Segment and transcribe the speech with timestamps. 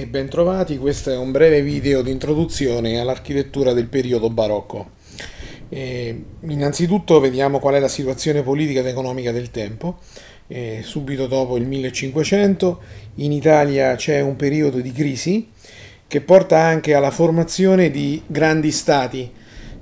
[0.00, 4.90] e bentrovati, questo è un breve video di introduzione all'architettura del periodo barocco.
[5.68, 9.98] E innanzitutto vediamo qual è la situazione politica ed economica del tempo.
[10.48, 12.80] E subito dopo il 1500
[13.16, 15.48] in Italia c'è un periodo di crisi
[16.08, 19.30] che porta anche alla formazione di grandi stati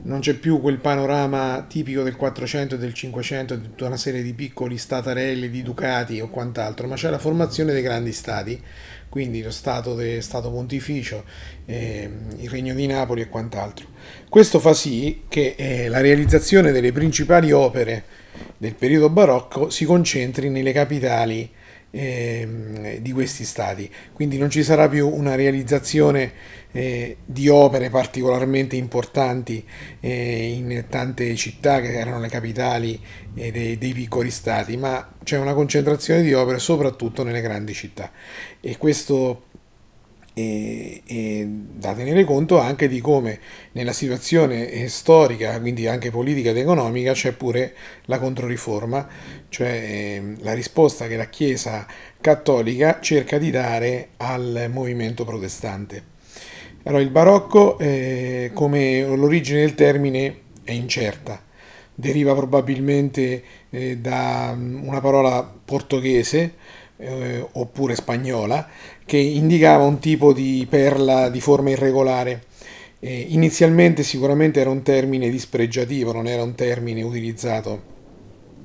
[0.04, 4.22] non c'è più quel panorama tipico del 400 e del 500 di tutta una serie
[4.22, 8.60] di piccoli statarelli, di ducati o quant'altro, ma c'è la formazione dei grandi stati,
[9.08, 11.24] quindi lo Stato, de, stato Pontificio,
[11.66, 13.86] eh, il Regno di Napoli e quant'altro.
[14.28, 18.04] Questo fa sì che eh, la realizzazione delle principali opere
[18.56, 21.50] del periodo barocco si concentri nelle capitali
[21.92, 23.88] eh, di questi stati.
[24.12, 26.32] Quindi non ci sarà più una realizzazione
[26.72, 29.64] eh, di opere particolarmente importanti
[30.00, 32.98] eh, in tante città che erano le capitali
[33.34, 38.10] eh, dei, dei, piccoli stati, ma c'è una concentrazione di opere soprattutto nelle grandi città.
[38.60, 39.44] E questo
[40.34, 43.38] e, e, da tenere conto anche di come
[43.72, 47.74] nella situazione storica, quindi anche politica ed economica, c'è pure
[48.06, 49.06] la controriforma,
[49.48, 51.86] cioè eh, la risposta che la Chiesa
[52.20, 56.10] cattolica cerca di dare al movimento protestante.
[56.84, 61.40] Allora, il barocco, eh, come l'origine del termine, è incerta.
[61.94, 66.54] Deriva probabilmente eh, da una parola portoghese,
[67.02, 68.68] eh, oppure spagnola,
[69.04, 72.44] che indicava un tipo di perla di forma irregolare.
[73.00, 77.90] Eh, inizialmente sicuramente era un termine dispregiativo, non era un termine utilizzato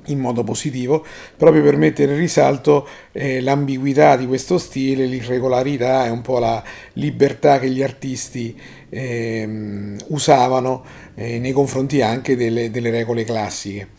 [0.07, 6.09] in modo positivo, proprio per mettere in risalto eh, l'ambiguità di questo stile, l'irregolarità e
[6.09, 8.57] un po' la libertà che gli artisti
[8.89, 10.83] eh, usavano
[11.15, 13.89] eh, nei confronti anche delle, delle regole classiche.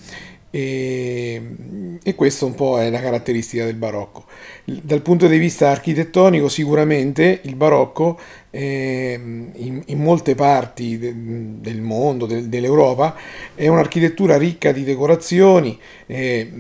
[0.50, 4.24] E, e questo un po' è la caratteristica del barocco.
[4.64, 8.18] Dal punto di vista architettonico sicuramente il barocco
[8.50, 9.12] eh,
[9.54, 13.14] in, in, molte parti de, del mondo, de, dell'Europa,
[13.54, 16.50] è un'architettura ricca di decorazioni, eh,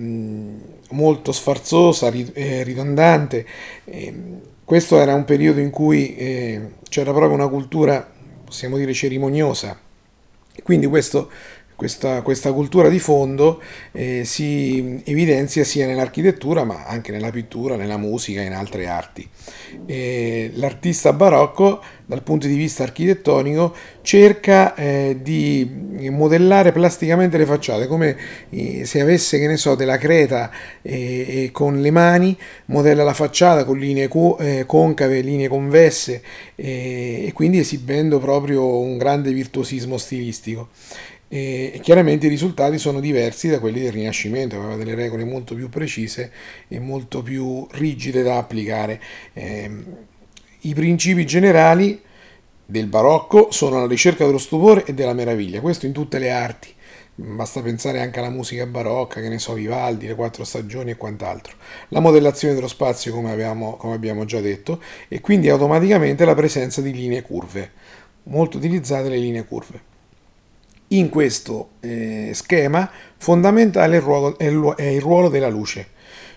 [0.90, 3.46] molto sfarzosa, eh, ridondante.
[4.64, 8.06] questo era un periodo in cui eh, c'era proprio una cultura,
[8.44, 9.78] possiamo dire, cerimoniosa.
[10.62, 11.30] Quindi questo
[11.78, 13.62] questa, questa cultura di fondo
[13.92, 19.28] eh, si evidenzia sia nell'architettura ma anche nella pittura, nella musica e in altre arti.
[19.86, 27.86] Eh, l'artista barocco dal punto di vista architettonico cerca eh, di modellare plasticamente le facciate
[27.86, 28.16] come
[28.50, 30.50] eh, se avesse che ne so della creta
[30.82, 36.22] e con le mani modella la facciata con linee co- eh, concave linee convesse
[36.56, 40.70] e quindi esibendo proprio un grande virtuosismo stilistico
[41.28, 45.68] e chiaramente i risultati sono diversi da quelli del Rinascimento, aveva delle regole molto più
[45.68, 46.32] precise
[46.66, 49.00] e molto più rigide da applicare.
[49.34, 49.70] Eh,
[50.60, 52.00] I principi generali
[52.64, 56.74] del barocco sono la ricerca dello stupore e della meraviglia, questo in tutte le arti.
[57.14, 61.56] Basta pensare anche alla musica barocca, che ne so, Vivaldi, le quattro stagioni e quant'altro.
[61.88, 66.80] La modellazione dello spazio, come abbiamo, come abbiamo già detto, e quindi automaticamente la presenza
[66.80, 67.72] di linee curve,
[68.24, 69.96] molto utilizzate le linee curve.
[70.88, 74.44] In questo eh, schema fondamentale è il, ruolo, è,
[74.84, 75.88] il, ruolo, della luce,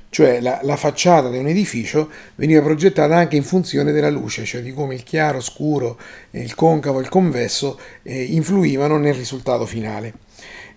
[0.09, 4.61] cioè la, la, facciata di un edificio veniva progettata anche in funzione della luce, cioè
[4.61, 5.97] di come il chiaro, scuro,
[6.31, 10.13] il concavo e il convesso eh, influivano nel risultato finale.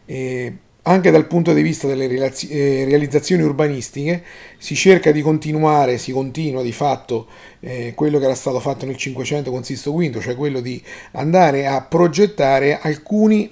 [0.07, 0.53] Eh,
[0.87, 4.23] anche dal punto di vista delle eh, realizzazioni urbanistiche
[4.59, 7.27] si cerca di continuare, si continua di fatto
[7.61, 10.83] eh, quello che era stato fatto nel 500 con Sisto V, cioè quello di
[11.13, 13.51] andare a progettare alcuni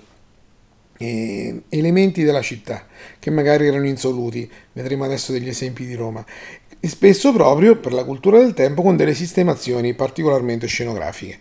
[0.98, 2.86] eh, elementi della città
[3.18, 6.24] che magari erano insoluti, vedremo adesso degli esempi di Roma,
[6.84, 11.38] e spesso proprio per la cultura del tempo con delle sistemazioni particolarmente scenografiche.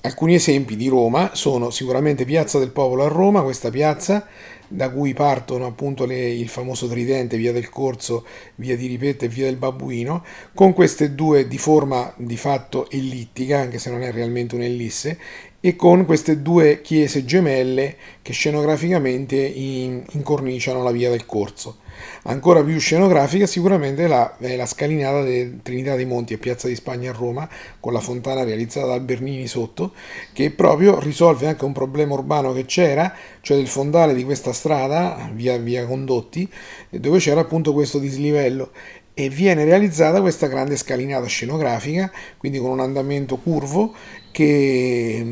[0.00, 4.26] Alcuni esempi di Roma sono sicuramente Piazza del Popolo a Roma, questa piazza
[4.66, 8.24] da cui partono appunto le, il famoso tridente, via del Corso,
[8.56, 10.24] via di Ripetta e via del Babbuino,
[10.54, 15.18] con queste due di forma di fatto ellittica, anche se non è realmente un'ellisse,
[15.64, 21.76] e con queste due chiese gemelle che scenograficamente incorniciano la via del Corso.
[22.24, 26.74] Ancora più scenografica sicuramente la, è la scalinata di Trinità dei Monti a Piazza di
[26.74, 27.48] Spagna a Roma,
[27.78, 29.92] con la fontana realizzata da Bernini sotto,
[30.32, 35.30] che proprio risolve anche un problema urbano che c'era, cioè del fondale di questa strada,
[35.32, 36.50] via, via Condotti,
[36.90, 38.72] dove c'era appunto questo dislivello
[39.14, 43.94] e viene realizzata questa grande scalinata scenografica, quindi con un andamento curvo
[44.30, 45.24] che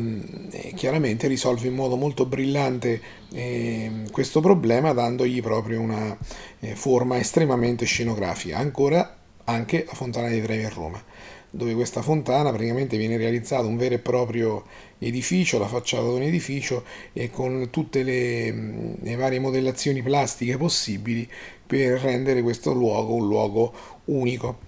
[0.51, 3.01] eh, chiaramente risolve in modo molto brillante
[3.33, 6.15] eh, questo problema dandogli proprio una
[6.59, 11.03] eh, forma estremamente scenografica, ancora anche a Fontana di Trevi a Roma.
[11.51, 14.63] Dove questa fontana praticamente viene realizzato un vero e proprio
[14.97, 16.83] edificio, la facciata di un edificio
[17.13, 21.27] e con tutte le, le varie modellazioni plastiche possibili
[21.67, 23.73] per rendere questo luogo un luogo
[24.05, 24.59] unico.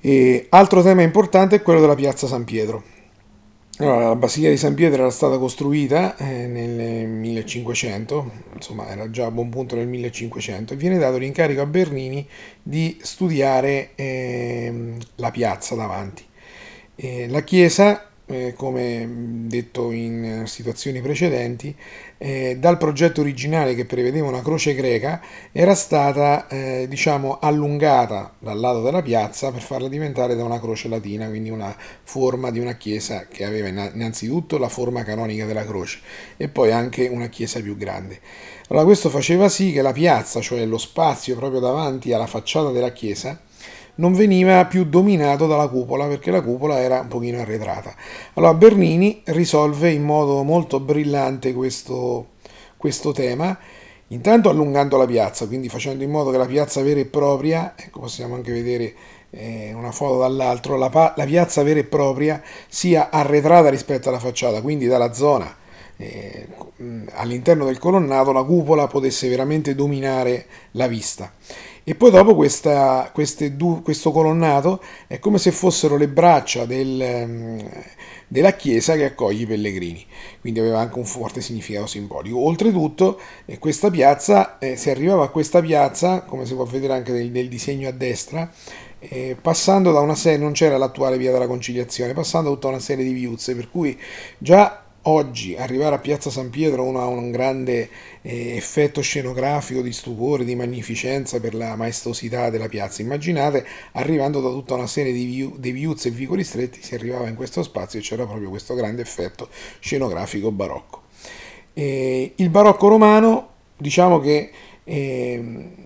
[0.00, 2.95] E altro tema importante è quello della piazza San Pietro.
[3.78, 9.26] Allora, la Basilica di San Pietro era stata costruita eh, nel 1500, insomma era già
[9.26, 12.26] a buon punto nel 1500, e viene dato l'incarico a Bernini
[12.62, 16.24] di studiare eh, la piazza davanti.
[16.94, 19.06] Eh, la chiesa eh, come
[19.46, 21.74] detto in situazioni precedenti,
[22.18, 25.20] eh, dal progetto originale che prevedeva una croce greca
[25.52, 30.88] era stata eh, diciamo allungata dal lato della piazza per farla diventare da una croce
[30.88, 36.00] latina, quindi una forma di una chiesa che aveva innanzitutto la forma canonica della croce
[36.36, 38.20] e poi anche una chiesa più grande.
[38.68, 42.90] Allora questo faceva sì che la piazza, cioè lo spazio proprio davanti alla facciata della
[42.90, 43.40] chiesa,
[43.96, 47.94] non veniva più dominato dalla cupola perché la cupola era un pochino arretrata.
[48.34, 52.28] Allora Bernini risolve in modo molto brillante questo,
[52.76, 53.56] questo tema,
[54.08, 58.00] intanto allungando la piazza, quindi facendo in modo che la piazza vera e propria, ecco
[58.00, 58.94] possiamo anche vedere
[59.30, 64.60] eh, una foto dall'altro, la, la piazza vera e propria sia arretrata rispetto alla facciata,
[64.62, 65.64] quindi dalla zona
[65.96, 66.46] eh,
[67.12, 71.32] all'interno del colonnato la cupola potesse veramente dominare la vista.
[71.88, 73.12] E poi dopo questa,
[73.52, 77.70] du, questo colonnato è come se fossero le braccia del, ehm,
[78.26, 80.04] della chiesa che accoglie i pellegrini,
[80.40, 82.40] quindi aveva anche un forte significato simbolico.
[82.40, 87.12] Oltretutto, eh, questa piazza, eh, si arrivava a questa piazza, come si può vedere anche
[87.12, 88.50] nel, nel disegno a destra,
[88.98, 93.04] eh, passando da una serie, non c'era l'attuale via della conciliazione, passando tutta una serie
[93.04, 93.96] di viuzze, per cui
[94.38, 97.88] già oggi arrivare a Piazza San Pietro ha un grande
[98.22, 103.02] eh, effetto scenografico di stupore, di magnificenza per la maestosità della piazza.
[103.02, 107.28] Immaginate, arrivando da tutta una serie di, view, di viuzze e vicoli stretti, si arrivava
[107.28, 109.48] in questo spazio e c'era proprio questo grande effetto
[109.80, 111.02] scenografico barocco.
[111.72, 114.50] Eh, il barocco romano, diciamo che...
[114.84, 115.84] Eh,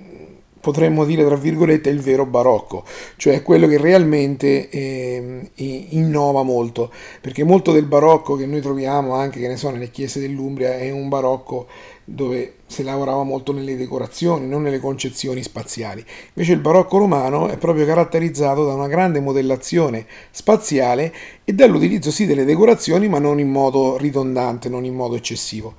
[0.61, 2.85] potremmo dire tra virgolette il vero barocco,
[3.17, 6.91] cioè quello che realmente eh, innova molto,
[7.21, 10.91] perché molto del barocco che noi troviamo anche che ne so nelle chiese dell'Umbria è
[10.91, 11.67] un barocco
[12.05, 16.05] dove si lavorava molto nelle decorazioni, non nelle concezioni spaziali.
[16.35, 21.13] Invece il barocco romano è proprio caratterizzato da una grande modellazione spaziale
[21.45, 25.75] e dall'utilizzo sì delle decorazioni, ma non in modo ridondante, non in modo eccessivo.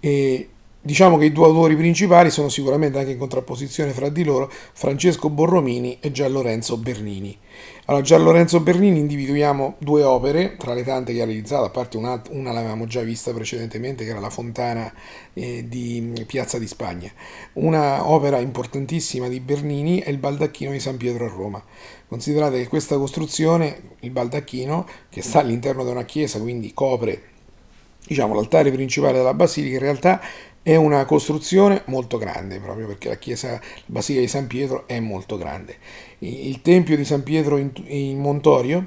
[0.00, 0.48] E
[0.86, 5.28] Diciamo che i due autori principali sono sicuramente anche in contrapposizione fra di loro Francesco
[5.28, 7.36] Borromini e Gian Lorenzo Bernini.
[7.86, 11.96] Allora, Gian Lorenzo Bernini individuiamo due opere, tra le tante che ha realizzato, a parte
[11.96, 14.94] una, una l'avevamo già vista precedentemente, che era la fontana
[15.32, 17.10] eh, di Piazza di Spagna.
[17.54, 21.60] Una opera importantissima di Bernini è il baldacchino di San Pietro a Roma.
[22.06, 27.34] Considerate che questa costruzione, il baldacchino, che sta all'interno di una chiesa, quindi copre
[28.06, 30.20] diciamo, l'altare principale della basilica, in realtà
[30.66, 34.98] è una costruzione molto grande, proprio perché la chiesa, la Basilica di San Pietro è
[34.98, 35.76] molto grande.
[36.18, 38.84] Il Tempio di San Pietro in, Montorio,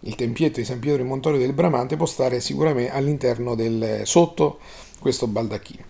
[0.00, 4.58] il tempietto di San Pietro in Montorio del Bramante può stare sicuramente all'interno del, sotto
[4.98, 5.84] questo baldacchino.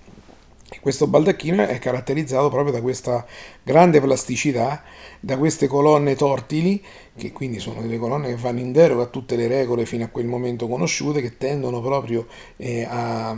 [0.79, 3.27] Questo baldacchino è caratterizzato proprio da questa
[3.63, 4.83] grande plasticità,
[5.19, 6.83] da queste colonne tortili,
[7.17, 10.09] che quindi sono delle colonne che vanno in deroga a tutte le regole fino a
[10.09, 13.37] quel momento conosciute, che tendono proprio eh, a, a,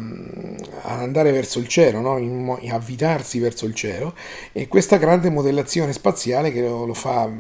[0.83, 2.19] andare verso il cielo, no?
[2.19, 4.15] in, a avvitarsi verso il cielo,
[4.53, 7.31] e questa grande modellazione spaziale che lo, lo fa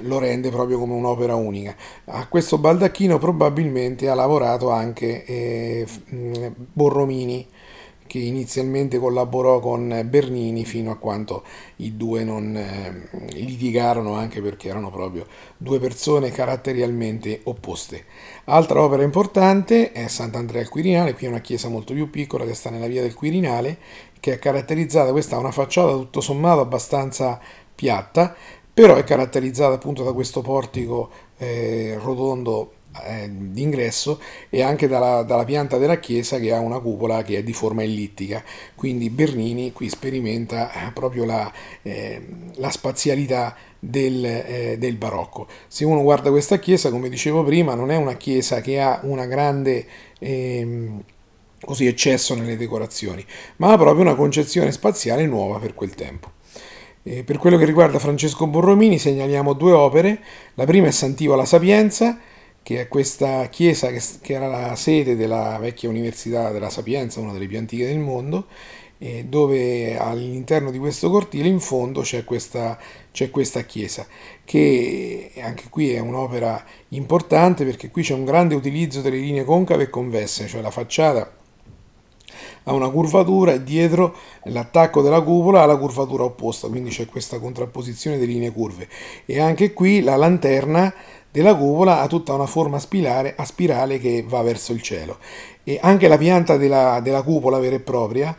[0.00, 1.74] lo rende proprio come un'opera unica.
[2.06, 5.86] A questo baldacchino probabilmente ha lavorato anche eh,
[6.72, 7.46] Borromini,
[8.16, 11.44] che inizialmente collaborò con Bernini fino a quando
[11.76, 18.04] i due non eh, litigarono anche perché erano proprio due persone caratterialmente opposte.
[18.44, 22.54] Altra opera importante è Sant'Andrea al Quirinale, qui è una chiesa molto più piccola che
[22.54, 23.76] sta nella via del Quirinale,
[24.18, 27.38] che è caratterizzata, questa ha una facciata tutto sommato abbastanza
[27.74, 28.34] piatta,
[28.72, 32.72] però è caratterizzata appunto da questo portico eh, rotondo
[33.04, 37.42] eh, d'ingresso e anche dalla, dalla, pianta della chiesa che ha una cupola che è
[37.42, 38.42] di forma ellittica.
[38.74, 45.46] Quindi Bernini qui sperimenta eh, proprio la, eh, la spazialità del, eh, del, barocco.
[45.68, 49.26] Se uno guarda questa chiesa, come dicevo prima, non è una chiesa che ha una
[49.26, 49.86] grande
[50.18, 51.02] ehm,
[51.60, 53.24] così eccesso nelle decorazioni,
[53.56, 56.32] ma ha proprio una concezione spaziale nuova per quel tempo.
[57.02, 60.18] E per quello che riguarda Francesco Borromini segnaliamo due opere,
[60.54, 62.18] la prima è Santivo la Sapienza,
[62.66, 67.30] che è questa chiesa che, che, era la sede della vecchia Università della Sapienza, una
[67.30, 68.46] delle più antiche del mondo,
[69.26, 72.76] dove all'interno di questo cortile in fondo c'è questa,
[73.12, 74.04] c'è questa chiesa,
[74.44, 79.84] che anche qui è un'opera importante perché qui c'è un grande utilizzo delle linee concave
[79.84, 81.34] e convesse, cioè la facciata
[82.64, 87.38] ha una curvatura e dietro l'attacco della cupola ha la curvatura opposta, quindi c'è questa
[87.38, 88.88] contrapposizione delle linee curve.
[89.24, 90.92] E anche qui la lanterna
[91.36, 95.18] della cupola ha tutta una forma spirale, a spirale che va verso il cielo.
[95.64, 98.34] E anche la pianta della, della cupola vera e propria,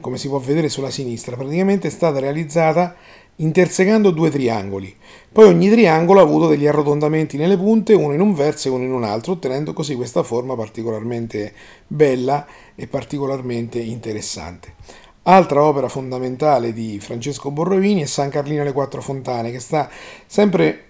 [0.00, 2.96] come si può vedere sulla sinistra, praticamente è stata realizzata
[3.36, 4.92] intersecando due triangoli.
[5.30, 8.82] Poi ogni triangolo ha avuto degli arrotondamenti nelle punte, uno in un verso e uno
[8.82, 11.52] in un altro, ottenendo così questa forma particolarmente
[11.86, 14.74] bella e particolarmente interessante.
[15.22, 19.88] Altra opera fondamentale di Francesco Borrovini è San Carlino alle Quattro Fontane, che sta
[20.26, 20.86] sempre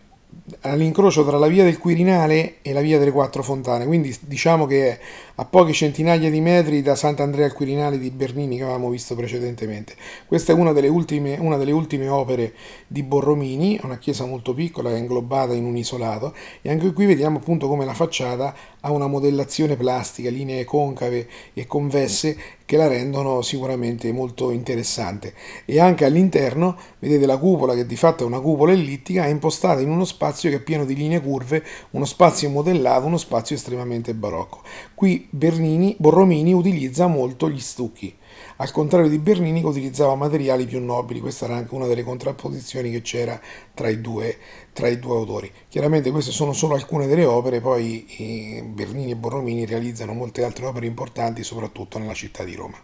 [0.63, 4.89] all'incrocio tra la via del Quirinale e la via delle Quattro Fontane, quindi diciamo che
[4.89, 4.99] è
[5.37, 9.95] a poche centinaia di metri da Sant'Andrea al Quirinale di Bernini che avevamo visto precedentemente.
[10.27, 12.53] Questa è una delle ultime, una delle ultime opere
[12.87, 17.69] di Borromini, una chiesa molto piccola inglobata in un isolato e anche qui vediamo appunto
[17.69, 24.13] come la facciata ha una modellazione plastica, linee concave e convesse che la rendono sicuramente
[24.13, 25.35] molto interessante.
[25.65, 29.81] E anche all'interno vedete la cupola che di fatto è una cupola ellittica, è impostata
[29.81, 34.15] in uno spazio che è pieno di linee curve, uno spazio modellato, uno spazio estremamente
[34.15, 34.63] barocco.
[34.95, 38.15] Qui Bernini, Borromini utilizza molto gli stucchi
[38.57, 42.91] al contrario di Bernini che utilizzava materiali più nobili, questa era anche una delle contrapposizioni
[42.91, 43.41] che c'era
[43.73, 44.37] tra i due,
[44.73, 45.51] tra i due autori.
[45.69, 50.67] Chiaramente queste sono solo alcune delle opere, poi eh, Bernini e Borromini realizzano molte altre
[50.67, 52.77] opere importanti, soprattutto nella città di Roma.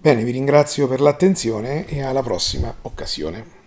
[0.00, 3.57] Bene, vi ringrazio per l'attenzione e alla prossima occasione.